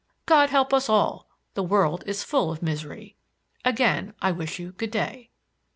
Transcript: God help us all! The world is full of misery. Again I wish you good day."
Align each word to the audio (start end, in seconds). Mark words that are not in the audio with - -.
God 0.25 0.49
help 0.49 0.73
us 0.73 0.89
all! 0.89 1.29
The 1.53 1.61
world 1.61 2.03
is 2.07 2.23
full 2.23 2.51
of 2.51 2.63
misery. 2.63 3.17
Again 3.63 4.15
I 4.19 4.31
wish 4.31 4.57
you 4.57 4.71
good 4.71 4.89
day." 4.89 5.29